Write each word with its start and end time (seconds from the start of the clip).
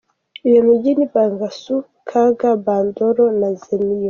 iyo 0.47 0.59
mijyi 0.67 0.91
ni 0.97 1.05
Bangassou, 1.13 1.81
Kaga 2.09 2.49
Bandoro, 2.65 3.23
na 3.39 3.49
Zemio. 3.61 3.99